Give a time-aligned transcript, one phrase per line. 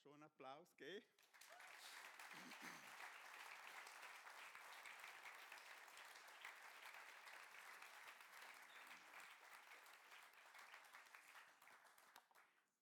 [0.00, 1.06] schon einen Applaus geben.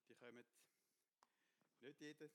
[0.09, 0.45] Die kommen
[1.81, 2.31] nicht jede,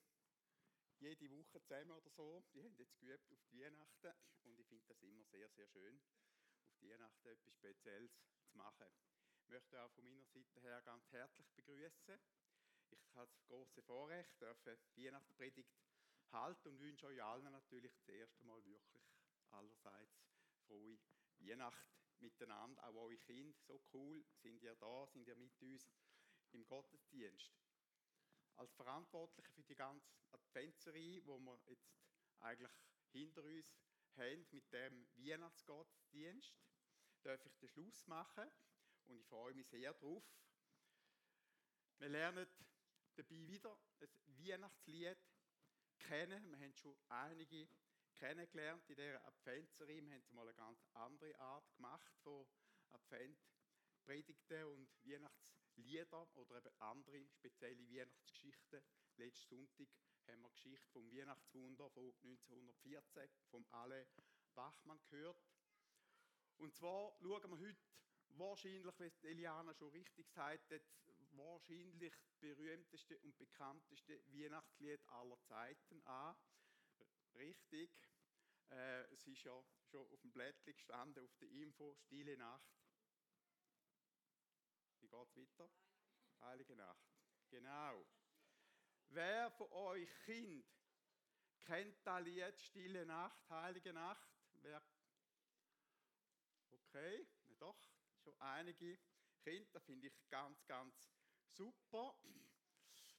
[1.00, 2.44] jede Woche zusammen oder so.
[2.54, 4.14] Die haben jetzt geübt auf die Weihnachten
[4.44, 6.02] und ich finde das immer sehr, sehr schön,
[6.68, 8.12] auf die Weihnachten etwas Spezielles
[8.52, 8.88] zu machen.
[9.44, 12.20] Ich möchte auch von meiner Seite her ganz herzlich begrüßen.
[13.02, 15.74] Ich habe das große Vorrecht, dürfen die Weihnachtspredigt
[16.32, 19.04] halten und wünsche euch allen natürlich das erste Mal wirklich
[19.52, 20.26] allerseits
[20.68, 21.00] frohe
[21.40, 21.88] Weihnacht
[22.20, 22.88] miteinander.
[22.88, 25.92] Auch eure Kinder, so cool, sind ihr da, sind ihr mit uns
[26.52, 27.52] im Gottesdienst
[28.56, 31.92] als Verantwortlicher für die ganze Adventserie, wo wir jetzt
[32.40, 32.72] eigentlich
[33.12, 33.66] hinter uns
[34.16, 36.54] haben mit dem Weihnachtsgottesdienst,
[37.24, 38.50] darf ich den Schluss machen
[39.08, 40.24] und ich freue mich sehr darauf.
[41.98, 42.48] Wir lernen
[43.16, 45.18] dabei wieder ein Weihnachtslied
[46.00, 46.50] kennen.
[46.50, 47.68] Wir haben schon einige
[48.16, 50.04] kennengelernt in dieser Adventserie.
[50.04, 52.46] Wir haben mal eine ganz andere Art gemacht von
[52.92, 53.40] Advent
[54.04, 58.82] Predigten und Weihnachtslieder oder eben andere spezielle Weihnachtsgeschichten.
[59.18, 59.88] Letzten Sonntag
[60.28, 64.08] haben wir die Geschichte vom Weihnachtswunder von 1914 vom Ale
[64.54, 65.42] Bachmann gehört.
[66.58, 67.82] Und zwar schauen wir heute
[68.30, 70.72] wahrscheinlich, wie Eliana schon richtig sagt,
[71.38, 76.36] wahrscheinlich berühmteste und bekannteste Weihnachtslied aller Zeiten an.
[77.36, 77.92] Richtig.
[78.70, 82.74] Äh, es ist ja schon auf dem Blättchen gestanden, auf der Info, Stille Nacht.
[85.00, 85.70] Wie geht es weiter?
[86.42, 87.14] Heilige Nacht.
[87.50, 88.06] Genau.
[89.10, 90.66] Wer von euch Kind
[91.60, 94.28] kennt das Lied Stille Nacht, Heilige Nacht?
[94.62, 94.82] Wer?
[96.72, 97.80] Okay, ja doch,
[98.24, 99.00] schon einige
[99.44, 101.14] Kinder, finde ich ganz, ganz
[101.54, 102.16] super.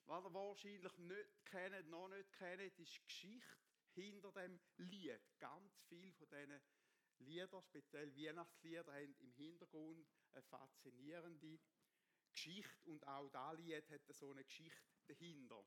[0.06, 3.58] Was ihr wahrscheinlich nicht kennt, noch nicht kennt, ist die Geschichte
[3.94, 5.20] hinter dem Lied.
[5.38, 6.60] Ganz viele von diesen
[7.18, 11.58] Liedern, speziell Weihnachtslieder, haben im Hintergrund eine faszinierende
[12.32, 15.64] Geschichte und auch das Lied hat so eine Geschichte dahinter.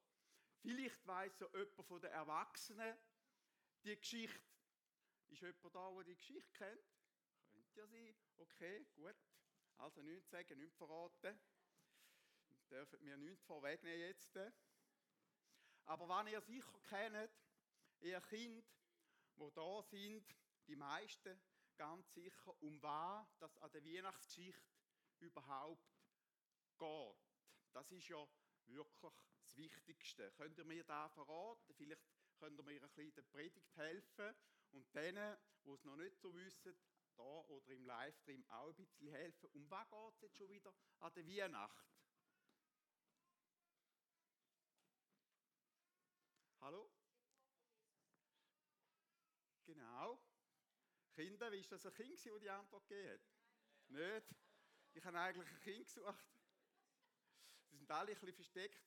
[0.62, 2.98] Vielleicht weiß so jemand von den Erwachsenen
[3.84, 4.42] die Geschichte.
[5.28, 6.84] Ist jemand da, der die Geschichte kennt?
[7.52, 8.16] Könnte ja sein.
[8.38, 9.16] Okay, gut.
[9.78, 11.40] Also nichts sagen, nichts verraten.
[12.70, 14.38] Dürfen mir nichts vorwegnehmen jetzt.
[15.86, 17.32] Aber wenn ihr sicher kennt,
[18.02, 18.66] ihr Kind,
[19.36, 20.36] wo da sind,
[20.68, 21.40] die meisten
[21.78, 24.62] ganz sicher, um was das an der Weihnachtsgeschichte
[25.20, 25.88] überhaupt
[26.78, 27.18] geht.
[27.72, 28.28] Das ist ja
[28.66, 30.32] wirklich das Wichtigste.
[30.34, 31.74] Könnt ihr mir da verraten?
[31.76, 32.02] Vielleicht
[32.38, 34.36] könnt ihr mir ein bisschen der Predigt helfen
[34.72, 36.76] und denen, die es noch nicht so wissen,
[37.16, 39.50] da oder im Livestream auch ein bisschen helfen.
[39.54, 41.88] Um was geht es jetzt schon wieder an der Weihnacht?
[46.62, 46.92] Hallo?
[49.66, 50.20] Genau.
[51.18, 53.22] Kinder, wie ist das ein Kind, das die Antwort gegeben hat?
[53.88, 54.36] Nicht?
[54.94, 56.28] Ich habe eigentlich ein Kind gesucht.
[57.72, 58.86] Sie sind alle ein bisschen versteckt.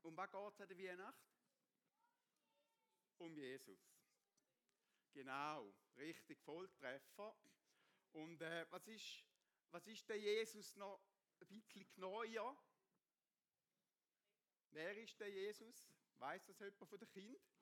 [0.00, 1.28] Um was geht es an der Weihnacht?
[3.18, 3.92] Um Jesus.
[5.12, 7.36] Genau, richtig, Volltreffer.
[8.12, 9.26] Und äh, was, ist,
[9.70, 11.02] was ist der Jesus noch
[11.38, 12.56] ein bisschen neuer?
[14.70, 15.86] Wer ist der Jesus?
[16.16, 17.57] Weiß das jemand von den Kindern?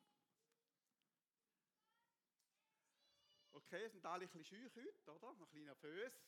[3.69, 5.31] Okay, sind alle ein bisschen scheu heute, oder?
[5.31, 6.25] Ein bisschen nervös.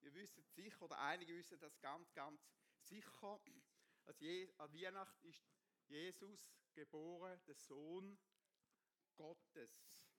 [0.00, 2.44] Ihr wisst sicher, oder einige wissen das ganz, ganz
[2.80, 3.40] sicher,
[4.04, 5.46] an Weihnachten ist
[5.86, 8.18] Jesus geboren, der Sohn
[9.14, 10.10] Gottes.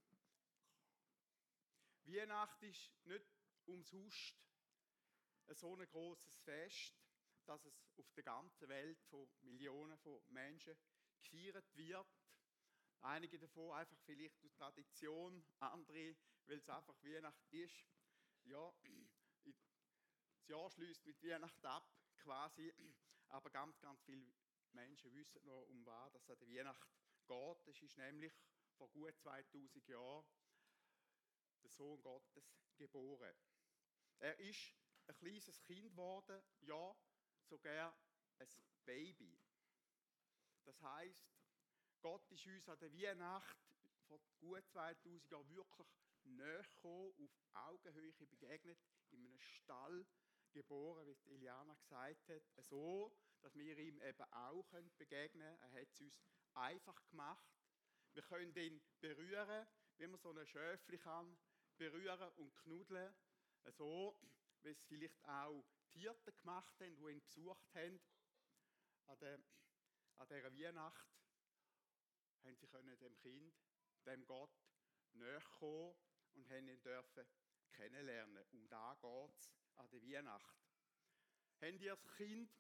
[2.06, 3.26] Weihnachten ist nicht
[3.66, 4.38] umsonst
[5.50, 6.96] so ein großes Fest,
[7.44, 10.78] dass es auf der ganzen Welt von Millionen von Menschen
[11.20, 12.21] gefeiert wird.
[13.02, 17.86] Einige davon einfach vielleicht aus Tradition, andere, weil es einfach Weihnachten ist.
[18.44, 18.74] Ja,
[19.44, 21.90] das Jahr schließt mit Weihnachten ab,
[22.20, 22.74] quasi.
[23.30, 24.32] Aber ganz, ganz viele
[24.74, 26.88] Menschen wissen noch, um was dass an der Weihnacht
[27.28, 27.68] geht.
[27.68, 28.34] Es ist nämlich
[28.78, 30.26] vor gut 2000 Jahren
[31.64, 33.36] der Sohn Gottes geboren.
[34.20, 34.76] Er ist
[35.08, 36.96] ein kleines Kind geworden, ja,
[37.44, 37.96] sogar
[38.38, 38.48] ein
[38.86, 39.40] Baby.
[40.64, 41.41] Das heißt,
[42.02, 43.58] Gott ist uns an der Weihnacht
[44.08, 45.88] vor gut 2000 Jahren wirklich
[46.24, 48.80] näher gekommen, auf Augenhöhe begegnet,
[49.12, 50.06] in einem Stall
[50.52, 54.66] geboren, wie Eliana gesagt hat, so, dass wir ihm eben auch
[54.98, 55.74] begegnen können.
[55.74, 56.20] Er hat es uns
[56.56, 57.48] einfach gemacht.
[58.14, 59.68] Wir können ihn berühren,
[59.98, 61.38] wie man so einen Schöfli kann
[61.78, 63.14] berühren und knuddeln.
[63.78, 64.20] So,
[64.64, 68.02] wie es vielleicht auch Tiere gemacht haben, die ihn besucht haben
[69.06, 69.44] an
[70.18, 71.21] an dieser Weihnacht
[72.44, 73.56] haben sie können dem Kind,
[74.06, 74.52] dem Gott,
[75.14, 75.96] näher kommen
[76.34, 77.26] und haben ihn dürfen
[77.72, 78.46] kennenlernen.
[78.52, 80.62] Um da geht es an der Weihnacht.
[81.62, 82.52] Habt ihr das Kind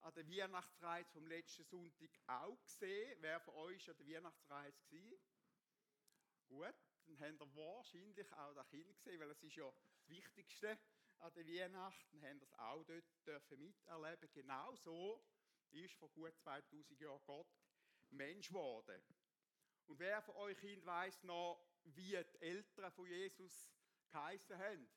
[0.00, 3.16] an der Weihnachtsreise vom letzten Sonntag auch gesehen?
[3.20, 5.18] Wer von euch an der Weihnachtsreise war?
[6.46, 6.74] Gut,
[7.06, 10.78] dann habt ihr wahrscheinlich auch das Kind gesehen, weil es ist ja das Wichtigste
[11.18, 14.30] an der Weihnachten, haben das auch dort dürfen miterleben.
[14.32, 15.22] Genau so
[15.70, 17.59] ist vor gut 2000 Jahren Gott
[18.10, 19.02] Mensch geworden.
[19.86, 23.70] Und wer von euch Kind weiß noch, wie die Eltern von Jesus
[24.10, 24.88] geheißen haben?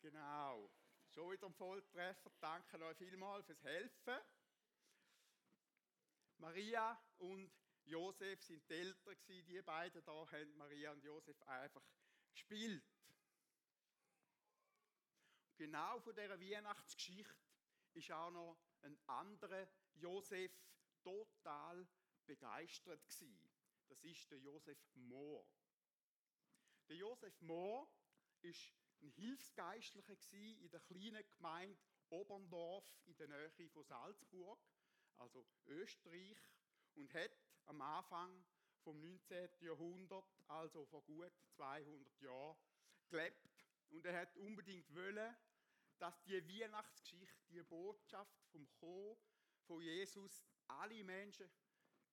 [0.00, 0.70] Genau.
[1.08, 2.30] Schon wieder ein Volltreffer.
[2.40, 4.18] Danke euch vielmals fürs Helfen.
[6.38, 7.50] Maria und
[7.84, 9.48] Josef sind die Eltern gewesen.
[9.48, 11.82] Die beiden da haben Maria und Josef einfach
[12.30, 12.84] gespielt.
[15.56, 17.34] Genau von dieser Weihnachtsgeschichte
[17.94, 19.66] ist auch noch ein anderer
[20.00, 20.52] Josef
[21.02, 21.86] total
[22.26, 23.38] begeistert gewesen.
[23.88, 25.46] Das ist der Josef Mohr.
[26.88, 27.90] Der Josef Mohr
[28.42, 31.78] ist ein Hilfsgeistlicher in der kleinen Gemeinde
[32.10, 34.58] Oberndorf in der Nähe von Salzburg,
[35.18, 36.38] also Österreich,
[36.94, 37.30] und hat
[37.66, 38.44] am Anfang
[38.82, 39.50] vom 19.
[39.60, 42.56] Jahrhundert, also vor gut 200 Jahren,
[43.08, 43.66] gelebt.
[43.90, 45.36] Und er hat unbedingt wollen,
[45.98, 49.16] dass die Weihnachtsgeschichte, die Botschaft vom Kommen
[49.68, 51.48] von Jesus alle Menschen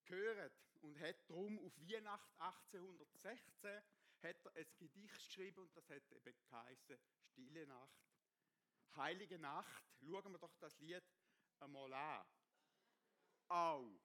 [0.04, 3.81] hören und hat darum auf Weihnacht 1816
[4.22, 6.98] hat er ein Gedicht geschrieben und das hat eben geheißen
[7.31, 8.06] Stille Nacht.
[8.96, 11.04] Heilige Nacht, schauen wir doch das Lied
[11.60, 12.25] einmal an.
[13.48, 14.00] Au.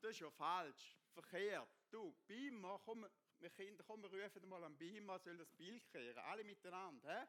[0.00, 1.68] Das ist ja falsch, verkehrt.
[1.90, 3.06] Du, Bima, komm,
[3.38, 6.18] wir Kinder, komm, wir rufen mal an Bima, soll das Bild kehren.
[6.18, 7.26] Alle miteinander, hä?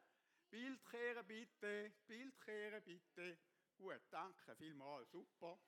[0.49, 3.37] Bild kehren bitte, Bild kehren bitte.
[3.77, 5.59] Gut, danke vielmals, super.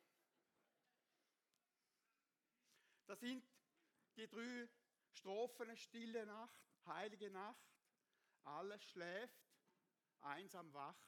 [3.06, 3.45] Das sind
[4.15, 4.69] die drei
[5.12, 7.68] Strophen, stille Nacht, heilige Nacht,
[8.44, 9.39] alles schläft,
[10.21, 11.07] einsam wacht,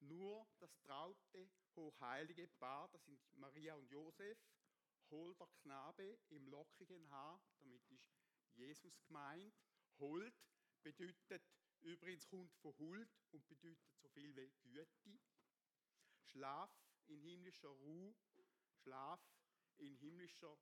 [0.00, 4.38] nur das traute, hochheilige Paar, das sind Maria und Josef,
[5.10, 8.12] holder Knabe im lockigen Haar, damit ist
[8.54, 9.54] Jesus gemeint.
[9.98, 10.34] Hold
[10.82, 11.42] bedeutet
[11.80, 15.18] übrigens kommt von Huld und bedeutet so viel wie Güte.
[16.28, 16.70] Schlaf
[17.06, 18.14] in himmlischer Ruhe,
[18.82, 19.20] Schlaf
[19.78, 20.58] in himmlischer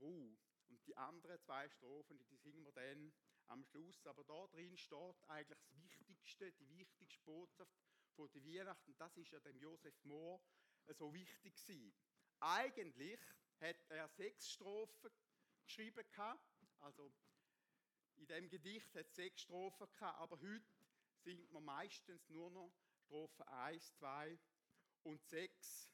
[0.00, 0.36] Ruhe.
[0.68, 3.12] Und die anderen zwei Strophen, die singen wir dann
[3.46, 4.06] am Schluss.
[4.06, 7.76] Aber da drin steht eigentlich das Wichtigste, die wichtigste Botschaft
[8.14, 8.96] von der Weihnachten.
[8.96, 10.40] Das ist ja dem Josef Mohr
[10.88, 11.94] so wichtig gewesen.
[12.40, 13.20] Eigentlich
[13.60, 15.10] hat er sechs Strophen
[15.64, 16.04] geschrieben
[16.80, 17.12] Also
[18.16, 20.64] in dem Gedicht hat es sechs Strophen gehabt, aber heute
[21.22, 24.38] singt man meistens nur noch Strophen 1, 2
[25.04, 25.90] und 6.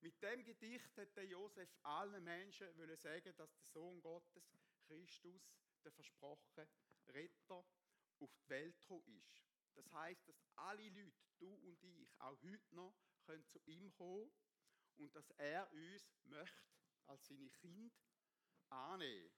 [0.00, 5.52] Mit dem Gedicht hat der Josef allen Menschen wollen sagen, dass der Sohn Gottes, Christus,
[5.84, 6.68] der versprochene
[7.08, 7.64] Retter,
[8.18, 9.42] auf die Welt gekommen ist.
[9.74, 14.30] Das heißt, dass alle Leute, du und ich, auch heute noch, können zu ihm kommen
[14.96, 16.70] und dass er uns möchte
[17.06, 17.94] als seine Kind
[18.68, 19.30] annehmen.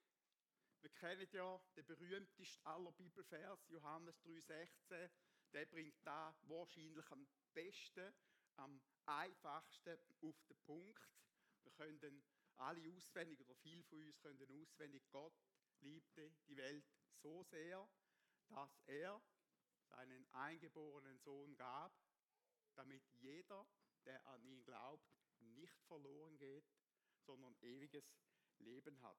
[0.81, 5.11] Wir kennen ja den berühmtesten aller Bibelvers, Johannes 3,16.
[5.53, 8.13] Der bringt da wahrscheinlich am besten,
[8.57, 11.09] am einfachsten auf den Punkt.
[11.63, 12.25] Wir können
[12.57, 15.35] alle auswendig, oder viele von uns können auswendig, Gott
[15.81, 17.89] liebte die Welt so sehr,
[18.49, 19.21] dass er
[19.89, 21.93] seinen eingeborenen Sohn gab,
[22.75, 23.67] damit jeder,
[24.05, 26.71] der an ihn glaubt, nicht verloren geht,
[27.21, 28.17] sondern ewiges
[28.59, 29.19] Leben hat.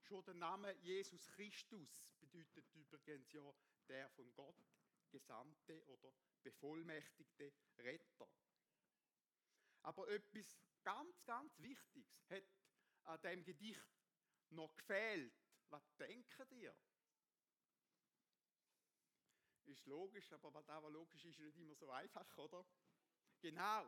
[0.00, 3.54] Schon der Name Jesus Christus bedeutet übrigens ja
[3.88, 4.56] der von Gott
[5.14, 8.28] gesandte oder bevollmächtigte Retter.
[9.82, 12.44] Aber etwas ganz, ganz Wichtiges hat
[13.04, 13.86] an dem Gedicht
[14.50, 15.32] noch gefehlt.
[15.68, 16.76] Was denken ihr?
[19.66, 22.66] Ist logisch, aber was aber logisch ist, ist nicht immer so einfach, oder?
[23.40, 23.86] Genau.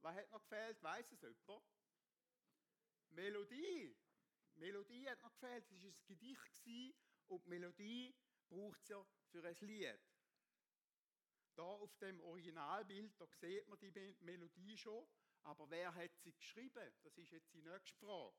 [0.00, 0.82] Was hat noch gefehlt?
[0.82, 1.64] Weiß es jemand?
[3.10, 3.96] Melodie.
[4.54, 5.70] Melodie hat noch gefehlt.
[5.70, 8.14] Es war ein Gedicht und die Melodie
[8.48, 10.00] braucht es ja für ein Lied.
[11.56, 15.06] Da auf dem Originalbild, da sieht man die Melodie schon,
[15.42, 16.92] aber wer hat sie geschrieben?
[17.02, 18.36] Das ist jetzt die nächste Frage.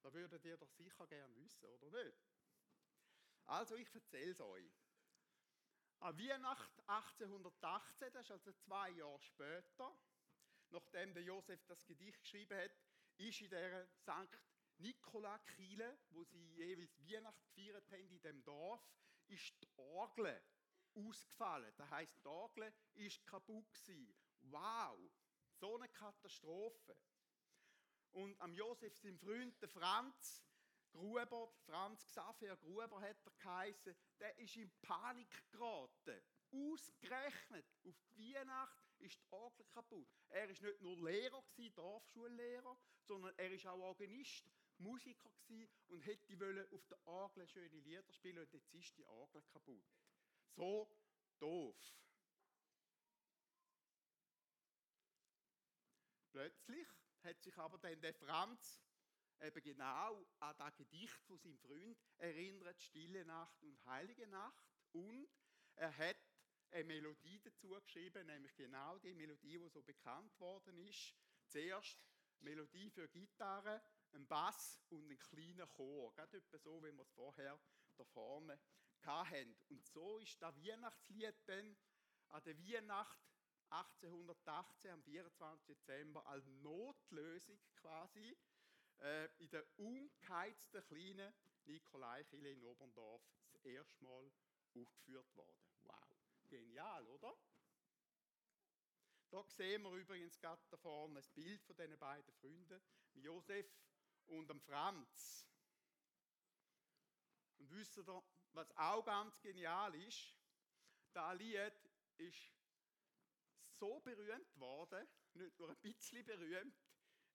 [0.00, 2.18] Da würdet ihr doch sicher gern wissen, oder nicht?
[3.44, 4.72] Also, ich erzähle es euch.
[6.00, 9.96] An Weihnachten 1818, das ist also zwei Jahre später,
[10.70, 12.72] nachdem der Josef das Gedicht geschrieben hat,
[13.18, 14.40] ist in der St.
[14.78, 18.86] Nikola-Kille, wo sie jeweils Weihnacht gefeiert haben in dem Dorf,
[19.28, 20.42] ist die Orgel
[20.96, 21.72] ausgefallen.
[21.76, 24.14] Das heisst, die Orgel ist kaputt gewesen.
[24.42, 24.98] Wow,
[25.54, 26.96] so eine Katastrophe.
[28.12, 30.42] Und am Josef, sein Freund, der Franz
[30.92, 36.22] Gruber, Franz Xaver Gruber hat er geheißen, der ist in Panik geraten.
[36.50, 40.08] Ausgerechnet auf die Weihnacht ist die Orgel kaputt.
[40.30, 44.48] Er ist nicht nur Lehrer, gewesen, Dorfschullehrer, sondern er ist auch Organist,
[44.78, 49.42] Musiker gewesen und hätte auf der Orgel schöne Lieder spielen und jetzt ist die Orgel
[49.52, 49.84] kaputt.
[50.56, 50.88] So
[51.38, 51.76] doof.
[56.32, 56.88] Plötzlich
[57.22, 58.82] hat sich aber dann der Franz
[59.40, 64.64] eben genau an das Gedicht von seinem Freund erinnert, Stille Nacht und Heilige Nacht.
[64.92, 65.28] Und
[65.74, 66.16] er hat
[66.70, 71.14] eine Melodie dazu geschrieben, nämlich genau die Melodie, die so bekannt worden ist.
[71.48, 72.02] Zuerst
[72.40, 73.82] Melodie für Gitarre,
[74.12, 76.14] ein Bass und einen kleinen Chor.
[76.14, 77.60] Gerade so, wie wir es vorher
[77.96, 78.58] da vorne
[79.06, 79.56] hatten.
[79.68, 81.76] Und so ist das Weihnachtslied dann
[82.28, 83.18] an der Weihnacht
[83.70, 85.66] 1818, am 24.
[85.66, 88.36] Dezember, als Notlösung quasi
[88.98, 91.32] äh, in der ungeheizten kleinen
[91.64, 93.22] Nikolaikirche in Oberndorf
[93.52, 94.30] das erste Mal
[94.74, 95.56] aufgeführt worden.
[95.84, 96.16] Wow,
[96.48, 97.36] genial, oder?
[99.30, 102.80] Da sehen wir übrigens gerade da vorne ein Bild von diesen beiden Freunden,
[103.14, 103.66] Josef
[104.26, 105.46] und dem Franz.
[107.58, 108.22] Und wisst ihr,
[108.56, 110.34] was auch ganz genial ist?
[111.12, 111.72] Das Lied
[112.16, 112.52] ist
[113.78, 116.74] so berühmt worden, nicht nur ein bisschen berühmt,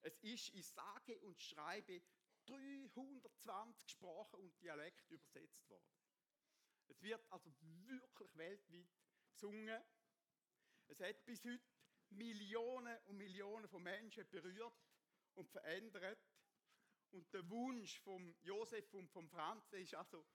[0.00, 2.02] es ist in sage und schreibe
[2.46, 5.94] 320 Sprachen und Dialekte übersetzt worden.
[6.88, 8.88] Es wird also wirklich weltweit
[9.30, 9.80] gesungen.
[10.88, 11.62] Es hat bis heute
[12.10, 14.74] Millionen und Millionen von Menschen berührt
[15.34, 16.18] und verändert.
[17.10, 20.26] Und der Wunsch von Josef und von Franz ist also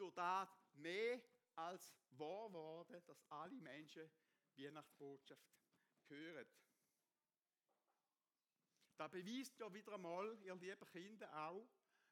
[0.00, 1.20] durch das mehr
[1.56, 4.10] als wahr geworden, dass alle Menschen
[4.56, 5.46] Weihnachtsbotschaft
[6.08, 6.46] hören.
[8.96, 11.68] Da beweist ja wieder einmal, ihr lieben Kinder, auch,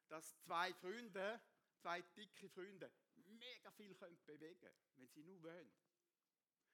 [0.09, 1.41] dass zwei Freunde,
[1.81, 5.73] zwei dicke Freunde, mega viel können bewegen wenn sie nur wollen.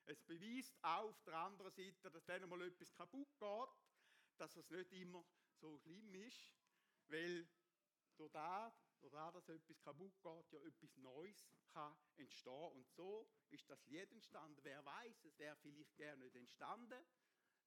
[0.07, 3.69] Es beweist auch auf der anderen Seite, dass wenn einmal etwas kaputt geht,
[4.37, 5.25] dass es nicht immer
[5.61, 6.53] so schlimm ist,
[7.09, 7.49] weil
[8.17, 12.73] durch das, durch das dass etwas kaputt geht, ja etwas Neues kann entstehen.
[12.73, 14.59] Und so ist das Lied entstanden.
[14.63, 17.05] Wer weiß, es wäre vielleicht gerne nicht entstanden,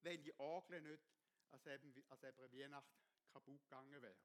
[0.01, 1.03] wenn die Orgel nicht
[1.51, 2.91] als eben, als eben Weihnacht
[3.29, 4.17] kaputt gegangen wäre.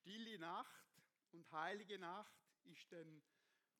[0.00, 0.92] Stille Nacht
[1.30, 3.22] und Heilige Nacht ist dann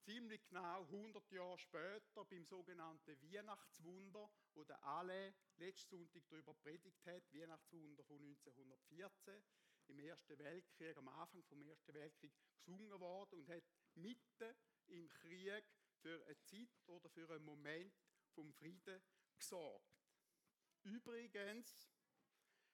[0.03, 7.07] ziemlich genau 100 Jahre später beim sogenannten Weihnachtswunder, wo der alle letzten Sonntag darüber predigt
[7.07, 9.43] hat, Weihnachtswunder von 1914
[9.89, 14.55] im Ersten Weltkrieg, am Anfang vom Ersten Weltkrieg gesungen worden und hat mitten
[14.89, 15.65] im Krieg
[16.01, 17.95] für eine Zeit oder für einen Moment
[18.35, 19.01] vom Frieden
[19.37, 20.03] gesorgt.
[20.83, 21.93] Übrigens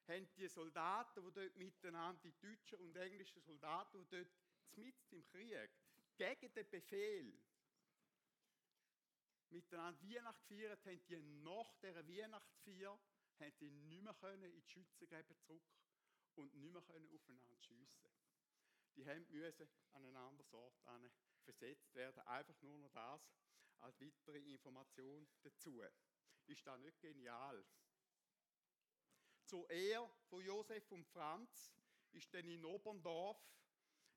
[0.06, 4.32] haben die Soldaten, die dort miteinander, die deutschen und englischen Soldaten, die dort
[4.76, 5.70] mitten im Krieg
[6.18, 7.40] gegen den Befehl
[9.50, 12.98] miteinander Weihnacht gefeiert haben, die nach dieser Weihnachtsfeier
[13.38, 15.62] haben die nicht mehr in die Schützengräben zurück
[16.34, 18.10] und nicht mehr aufeinander schiessen.
[18.96, 20.74] Die haben müssen an einen anderen Ort
[21.44, 22.18] versetzt werden.
[22.26, 23.22] Einfach nur noch das
[23.78, 25.80] als weitere Information dazu.
[26.46, 27.64] Ist das nicht genial?
[29.44, 31.72] Zur Ehre von Josef und Franz
[32.10, 33.40] ist dann in Oberndorf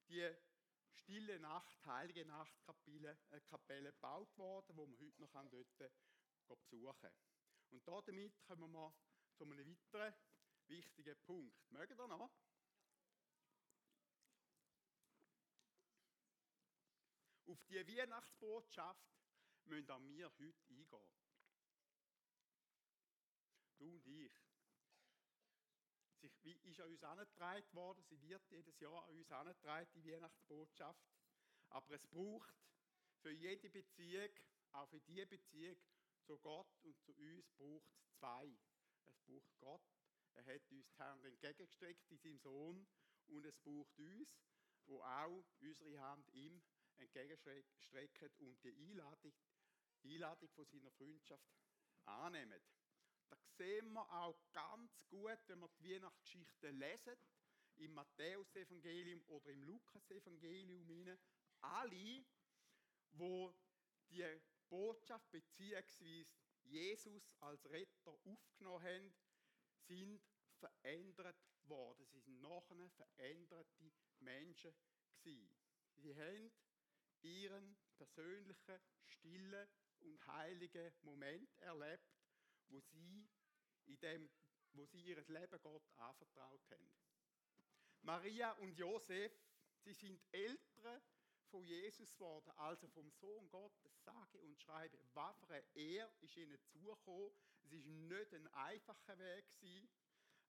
[0.09, 0.27] die
[0.93, 5.31] Stille Nacht, Heilige Nacht Kapelle, äh, Kapelle gebaut worden, wo man heute noch
[6.47, 7.13] dort besuchen kann.
[7.69, 8.93] Und damit kommen wir
[9.35, 10.13] zu einem weiteren
[10.67, 11.71] wichtigen Punkt.
[11.71, 12.31] Mögen ihr noch?
[17.45, 19.11] Auf die Weihnachtsbotschaft
[19.65, 20.85] müssen wir heute eingehen.
[23.77, 24.50] Du und ich.
[26.43, 31.05] Sie ist an uns angetragen worden, sie wird jedes Jahr an uns angetragen, die Weihnachtsbotschaft.
[31.69, 32.53] Aber es braucht
[33.21, 34.29] für jede Beziehung,
[34.71, 35.77] auch für die Beziehung
[36.23, 38.57] zu Gott und zu uns, braucht es zwei.
[39.05, 39.81] Es braucht Gott
[40.33, 42.87] er hat uns die Hand entgegengestreckt in seinem Sohn
[43.27, 44.29] und es braucht uns,
[44.85, 46.61] wo auch unsere Hand ihm
[46.97, 49.33] entgegenstrecken und die Einladung,
[50.03, 51.51] Einladung von seiner Freundschaft
[52.05, 52.61] annehmen.
[53.31, 57.15] Da sehen wir auch ganz gut, wenn wir die Weihnachtsgeschichte lesen,
[57.77, 61.17] im Matthäus-Evangelium oder im Lukas-Evangelium,
[61.61, 62.25] alle,
[63.11, 63.53] wo
[64.09, 64.25] die
[64.69, 66.25] Botschaft bzw.
[66.63, 69.13] Jesus als Retter aufgenommen haben,
[69.87, 70.21] sind
[70.59, 72.05] verändert worden.
[72.07, 74.73] Sie sind nachher veränderte Menschen
[75.23, 75.55] gewesen.
[75.95, 76.51] Sie haben
[77.21, 79.67] ihren persönlichen, stillen
[79.99, 82.20] und heiligen Moment erlebt,
[82.71, 83.29] wo sie,
[83.85, 84.29] in dem,
[84.73, 86.91] wo sie ihr Leben Gott anvertraut haben.
[88.01, 89.31] Maria und Josef,
[89.83, 91.01] sie sind Eltern
[91.49, 94.97] von Jesus geworden, also vom Sohn Gottes, sage und schreibe.
[95.13, 95.35] Was
[95.73, 97.31] Er ist ihnen zugekommen.
[97.63, 99.89] Es ist nicht ein einfacher Weg gewesen,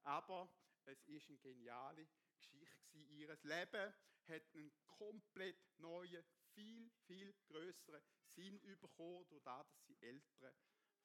[0.05, 0.49] aber
[0.85, 2.99] es ist eine geniale Geschichte.
[2.99, 3.95] Ihr Leben
[4.29, 6.25] hat einen komplett neuen,
[6.55, 10.55] viel, viel größeren Sinn bekommen, durch das, dass sie Eltern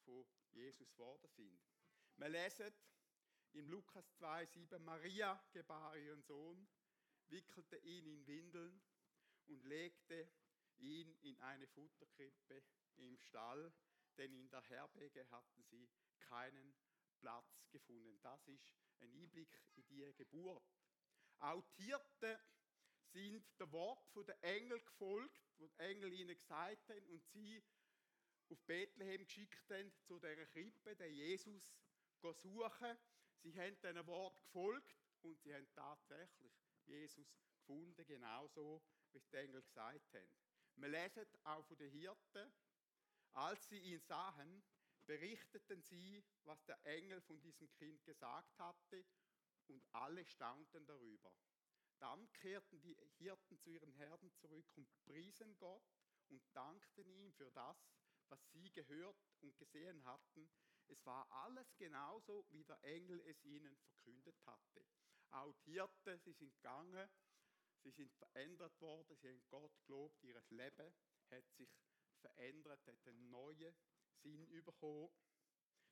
[0.08, 1.62] von Jesus geworden sind.
[2.16, 2.74] Wir lesen
[3.52, 6.68] in Lukas 2,7 Maria gebar ihren Sohn,
[7.28, 8.82] wickelte ihn in Windeln
[9.48, 10.30] und legte
[10.78, 12.64] ihn in eine Futterkrippe
[12.96, 13.74] im Stall,
[14.18, 16.74] denn in der Herberge hatten sie keinen
[17.20, 18.20] Platz gefunden.
[18.22, 20.64] Das ist ein Einblick in die Geburt.
[21.40, 22.38] Auch die Hirten
[23.12, 27.62] sind der Wort der Engel gefolgt, wo die Engel ihnen gesagt haben und sie
[28.52, 31.74] auf Bethlehem geschickt haben, zu dieser Krippe, den Jesus
[32.34, 32.98] suchen.
[33.42, 36.54] Sie haben diesem Wort gefolgt und sie haben tatsächlich
[36.86, 40.30] Jesus gefunden, genauso wie die Engel gesagt haben.
[40.76, 42.52] Wir lesen auch von den Hirten,
[43.34, 44.64] als sie ihn sahen,
[45.06, 49.06] berichteten sie, was der Engel von diesem Kind gesagt hatte,
[49.68, 51.34] und alle staunten darüber.
[52.00, 55.84] Dann kehrten die Hirten zu ihren Herden zurück und priesen Gott
[56.30, 57.78] und dankten ihm für das,
[58.30, 60.50] was sie gehört und gesehen hatten.
[60.88, 64.86] Es war alles genauso, wie der Engel es ihnen verkündet hatte.
[65.32, 67.10] Auch die Hirten, sie sind gegangen,
[67.84, 70.94] sie sind verändert worden, sie haben Gott gelobt, ihr Leben
[71.30, 71.70] hat sich
[72.22, 73.76] verändert, hat einen neuen
[74.22, 75.10] Sinn bekommen.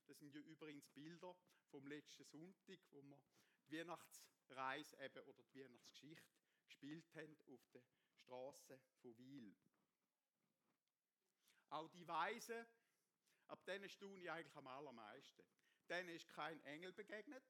[0.07, 1.35] Das sind ja übrigens Bilder
[1.69, 3.19] vom letzten Sonntag, wo wir
[3.67, 9.55] die Weihnachtsreise eben oder die Weihnachtsgeschichte gespielt haben auf der Straße von Wiel.
[11.75, 12.65] Auch die Weisen,
[13.47, 15.43] ab denen staune ich eigentlich am allermeisten.
[15.89, 17.43] Denen ist kein Engel begegnet,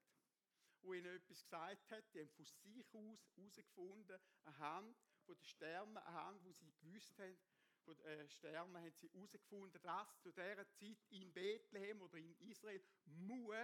[0.82, 2.12] wo ihnen etwas gesagt hat.
[2.12, 2.96] Die haben von sich aus
[3.36, 7.38] herausgefunden, anhand von den Sternen, anhand, wo sie gewusst haben,
[7.84, 12.36] von den äh, Sternen haben sie herausgefunden, dass zu dieser Zeit in Bethlehem oder in
[12.50, 13.56] Israel muss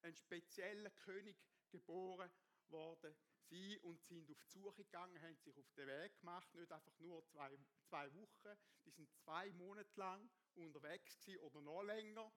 [0.00, 1.36] ein spezieller König
[1.68, 2.30] geboren
[2.68, 3.14] worden
[3.48, 6.98] sein und sind auf die Suche gegangen, haben sich auf den Weg gemacht, nicht einfach
[6.98, 12.32] nur zwei, zwei Wochen, die sind zwei Monate lang unterwegs gewesen oder noch länger,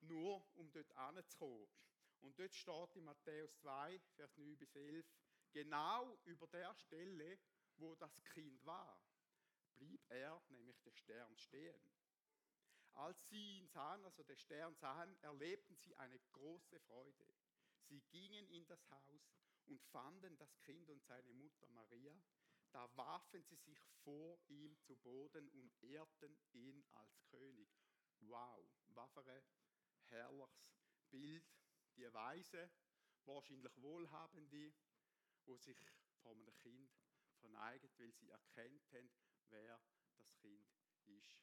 [0.00, 1.68] nur um dort anzukommen.
[2.20, 5.04] Und dort steht in Matthäus 2, Vers 9 bis 11,
[5.52, 7.38] genau über der Stelle,
[7.76, 9.00] wo das Kind war,
[9.74, 11.80] blieb er, nämlich der Stern, stehen.
[12.94, 17.26] Als sie ihn sahen, also den Stern sahen, erlebten sie eine große Freude.
[17.88, 19.34] Sie gingen in das Haus
[19.66, 22.22] und fanden das Kind und seine Mutter Maria.
[22.70, 27.68] Da warfen sie sich vor ihm zu Boden und ehrten ihn als König.
[28.20, 29.42] Wow, was für ein
[30.08, 30.72] herrliches
[31.10, 31.44] Bild.
[31.96, 32.70] Die Weise,
[33.24, 34.72] wahrscheinlich Wohlhabende,
[35.44, 35.78] wo sich
[36.22, 36.90] vor einem Kind
[37.40, 39.10] verneigen, weil sie erkennt haben,
[39.50, 39.80] wer
[40.16, 40.66] das Kind
[41.06, 41.36] ist.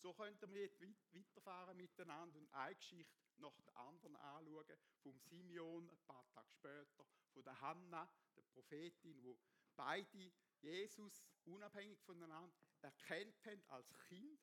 [0.00, 0.80] So könnten wir jetzt
[1.12, 4.78] weiterfahren miteinander und eine Geschichte nach der anderen anschauen.
[5.02, 9.38] Vom Simeon ein paar Tage später, von der Hanna, der Prophetin, wo
[9.76, 14.40] beide Jesus unabhängig voneinander erkennt haben als Kind.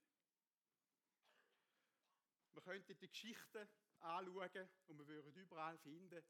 [2.54, 3.68] Wir könnten die Geschichten
[4.00, 6.24] anschauen und wir würden überall finden,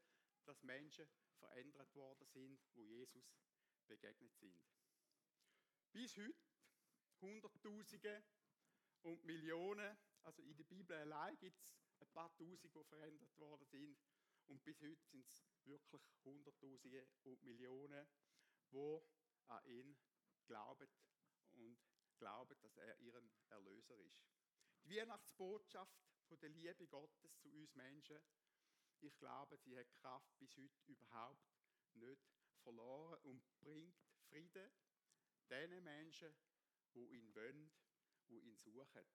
[0.44, 1.06] dass Menschen
[1.38, 3.32] verändert worden sind, wo Jesus
[3.86, 4.60] begegnet sind.
[5.92, 6.34] Bis heute
[7.20, 8.24] Hunderttausende
[9.02, 9.96] und Millionen.
[10.22, 13.98] Also in der Bibel allein gibt es ein paar Tausend, die verändert worden sind.
[14.46, 18.06] Und bis heute sind es wirklich Hunderttausende und Millionen,
[18.70, 19.00] die
[19.48, 19.96] an ihn
[20.46, 20.88] glauben
[21.54, 21.78] und
[22.18, 24.24] glauben, dass er ihren Erlöser ist.
[24.84, 28.20] Die Weihnachtsbotschaft von der Liebe Gottes zu uns Menschen,
[29.00, 31.52] ich glaube, sie hat Kraft bis heute überhaupt
[31.94, 32.22] nicht
[32.62, 33.96] verloren und bringt
[34.28, 34.70] Frieden
[35.50, 36.34] den Menschen,
[36.94, 37.70] die ihn wollen
[38.28, 39.06] die ihn suchen.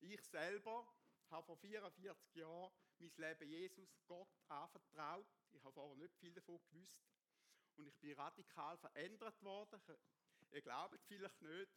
[0.00, 0.86] Ich selber
[1.30, 5.26] habe vor 44 Jahren mein Leben Jesus, Gott, anvertraut.
[5.52, 7.02] Ich habe vorher nicht viel davon gewusst.
[7.76, 9.80] Und ich bin radikal verändert worden.
[10.50, 11.70] Ihr glaubt vielleicht nicht.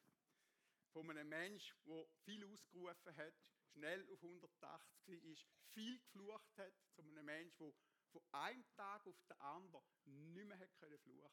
[0.92, 3.34] Von einem Mensch, der viel ausgerufen hat,
[3.72, 7.74] schnell auf 180 ist, viel geflucht hat, zu einem Mensch, der
[8.12, 11.32] von einem Tag auf den anderen nicht mehr fluchen konnte.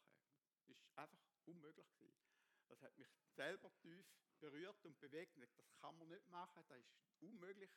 [0.67, 1.87] Das war einfach unmöglich.
[2.69, 4.05] Das hat mich selber tief
[4.39, 5.37] berührt und bewegt.
[5.37, 7.69] Das kann man nicht machen, das ist unmöglich,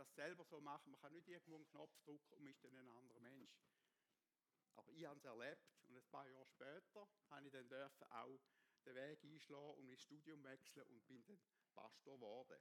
[0.00, 0.90] das selber so machen.
[0.90, 3.62] Man kann nicht irgendwo einen Knopf drücken und ist dann ein anderer Mensch.
[4.76, 8.40] Aber ich habe es erlebt und ein paar Jahre später habe ich dann dürfen auch
[8.86, 11.38] den Weg einschlagen und ins Studium wechseln und bin dann
[11.74, 12.58] Pastor geworden.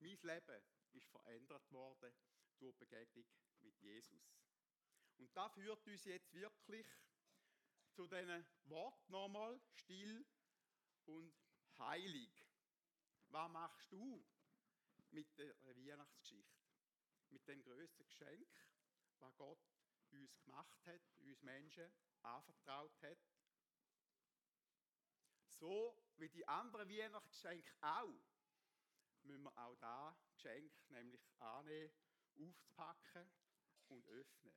[0.00, 2.12] Mein Leben ist verändert worden
[2.58, 3.24] durch Begegnung
[3.60, 4.36] mit Jesus.
[5.16, 6.86] Und da führt uns jetzt wirklich
[7.92, 10.26] zu diesen Worten nochmal, still
[11.06, 11.32] und
[11.78, 12.46] heilig.
[13.28, 14.22] Was machst du
[15.10, 16.51] mit der Weihnachtsgeschichte?
[17.32, 18.48] Mit dem größten Geschenk,
[19.18, 19.58] was Gott
[20.10, 21.90] uns gemacht hat, uns Menschen
[22.22, 23.18] anvertraut hat.
[25.48, 28.22] So wie die anderen Weihnachtsgeschenke auch,
[29.22, 31.92] müssen wir auch da Geschenk nämlich annehmen,
[32.34, 33.30] aufzupacken
[33.88, 34.54] und öffnen.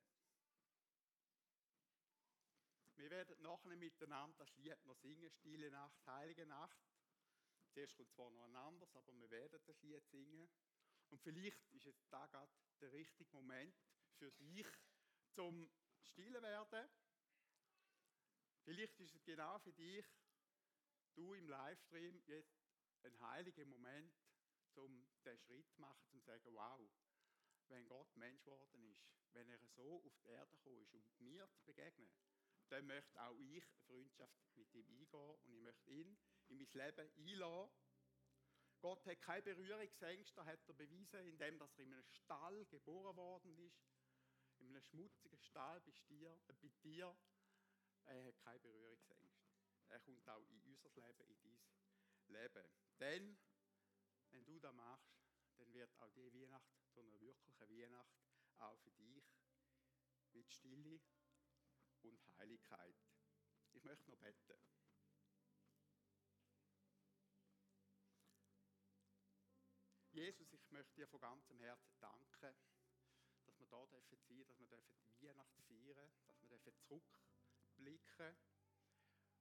[2.95, 6.79] Wir werden nachher miteinander das Lied noch singen, Stille Nacht, Heilige Nacht.
[7.73, 10.49] Zuerst kommt zwar noch ein anderes, aber wir werden das Lied singen.
[11.09, 13.75] Und vielleicht ist jetzt da gerade der richtige Moment
[14.17, 14.67] für dich,
[15.35, 15.69] zum
[16.01, 16.89] Stillen werden.
[18.63, 20.05] Vielleicht ist es genau für dich,
[21.15, 22.57] du im Livestream, jetzt
[23.03, 24.13] ein heiliger Moment,
[24.75, 26.89] um den Schritt zu machen, um zu sagen, wow,
[27.67, 31.49] wenn Gott Mensch geworden ist, wenn er so auf die Erde gekommen ist, um mir
[31.51, 32.09] zu begegnen,
[32.69, 36.67] dann möchte auch ich eine Freundschaft mit ihm eingehen und ich möchte ihn in mein
[36.73, 37.71] Leben einladen.
[38.79, 43.83] Gott hat keine Berührungsängste, hat er bewiesen, indem er in einem Stall geboren worden ist,
[44.59, 46.37] in einem schmutzigen Stall bei dir.
[46.47, 47.15] Äh, bei dir.
[48.05, 49.45] Er hat keine Berührungsängste.
[49.87, 51.59] Er kommt auch in unser Leben, in dein
[52.27, 52.69] Leben.
[52.99, 53.37] Denn,
[54.31, 55.15] wenn du das machst,
[55.57, 58.15] dann wird auch die Weihnacht zu einer wirklichen Weihnacht,
[58.57, 59.23] auch für dich,
[60.31, 60.99] mit Stille
[62.01, 62.95] und Heiligkeit.
[63.71, 64.94] Ich möchte noch beten.
[70.15, 72.55] Jesus, ich möchte dir von ganzem Herzen danken,
[73.43, 78.37] dass wir dürfen sein, dass wir dürfen Weihnacht feiern, dass wir dürfen zurückblicken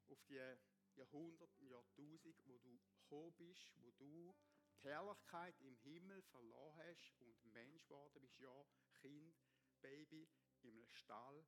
[0.08, 0.56] auf die
[0.96, 4.34] Jahrhunderte und Jahrtausende, wo du gekommen bist, wo du
[4.74, 9.32] die Herrlichkeit im Himmel verloren hast und Mensch geworden bist, ja, Kind,
[9.80, 10.28] Baby,
[10.62, 11.46] in einem Stall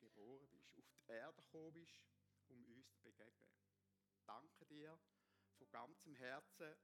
[0.00, 2.10] geboren bist, auf die Erde gekommen bist,
[2.48, 3.60] um uns zu begegnen.
[4.24, 4.98] Danke dir
[5.56, 6.74] von ganzem Herzen,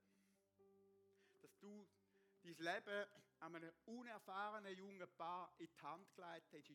[2.42, 3.06] dein Leben
[3.40, 6.68] an einem unerfahrenen jungen Paar in die Hand gelegt hast,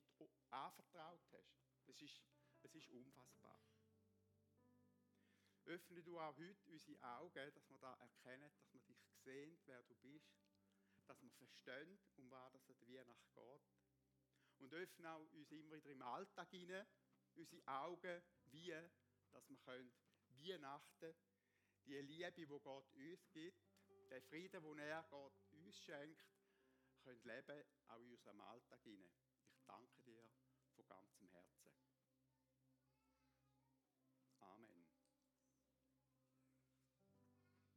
[0.51, 1.55] anvertraut hast.
[1.85, 2.21] Das ist,
[2.61, 3.61] das ist unfassbar.
[5.65, 9.83] Öffne du auch heute unsere Augen, dass wir da erkennen, dass wir dich sehen, wer
[9.83, 10.31] du bist,
[11.05, 13.61] dass wir verstehen, um was es an der Weihnacht geht.
[14.59, 16.87] Und öffne auch uns immer wieder im Alltag hinein,
[17.35, 18.73] unsere Augen, wie,
[19.31, 19.93] dass wir können
[20.29, 21.13] Weihnachten,
[21.85, 23.61] die Liebe, die Gott uns gibt,
[24.09, 25.33] den Frieden, den er Gott
[25.67, 26.23] uns schenkt,
[27.03, 29.11] können leben, auch in unserem Alltag hinein.
[29.51, 30.23] Ich danke dir
[30.75, 31.26] von ganzem.